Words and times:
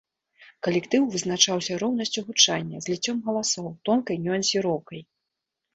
Калектыў 0.67 1.01
вызначаўся 1.15 1.77
роўнасцю 1.85 2.25
гучання, 2.31 2.83
зліццём 2.87 3.17
галасоў, 3.29 3.73
тонкай 3.91 4.15
нюансіроўкай. 4.27 5.01